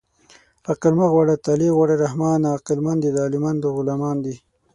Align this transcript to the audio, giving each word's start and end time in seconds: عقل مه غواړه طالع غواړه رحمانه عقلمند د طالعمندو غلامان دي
عقل 0.71 0.93
مه 0.99 1.07
غواړه 1.13 1.35
طالع 1.45 1.69
غواړه 1.75 1.95
رحمانه 2.05 2.47
عقلمند 2.57 2.99
د 3.03 3.07
طالعمندو 3.19 3.67
غلامان 3.77 4.17
دي 4.25 4.35